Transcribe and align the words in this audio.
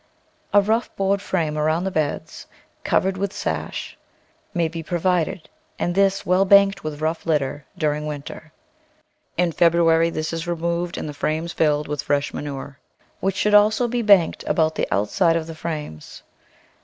A 0.51 0.61
rough 0.63 0.89
board 0.95 1.21
frame 1.21 1.59
around 1.59 1.83
the 1.83 1.91
beds, 1.91 2.47
covered 2.83 3.17
with 3.17 3.31
sash, 3.31 3.95
may 4.51 4.67
be 4.67 4.81
pro 4.81 4.97
vided 4.97 5.41
and 5.77 5.93
this 5.93 6.25
well 6.25 6.43
banked 6.43 6.83
with 6.83 7.01
rough 7.01 7.23
litter 7.27 7.65
during 7.77 8.07
winter. 8.07 8.51
In 9.37 9.51
February 9.51 10.09
this 10.09 10.33
is 10.33 10.47
removed 10.47 10.97
and 10.97 11.07
the 11.07 11.13
frames 11.13 11.53
filled 11.53 11.87
with 11.87 12.01
fresh 12.01 12.33
manure, 12.33 12.79
which 13.19 13.35
shouldv, 13.35 13.53
also 13.59 13.87
be 13.87 14.01
banked 14.01 14.43
about 14.47 14.73
the 14.73 14.87
outside 14.91 15.35
of 15.35 15.45
the 15.45 15.53
frames. 15.53 16.23